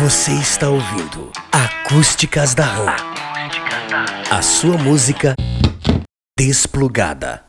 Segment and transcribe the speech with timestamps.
[0.00, 2.94] Você está ouvindo Acústicas da RAM.
[4.30, 5.34] A sua música
[6.38, 7.36] desplugada.